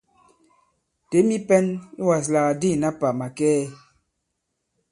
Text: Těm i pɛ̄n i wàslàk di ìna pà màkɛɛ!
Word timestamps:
Těm 1.09 1.27
i 1.37 1.39
pɛ̄n 1.47 1.65
i 1.99 2.01
wàslàk 2.07 2.49
di 2.59 2.67
ìna 2.75 2.89
pà 2.99 3.07
màkɛɛ! 3.19 3.61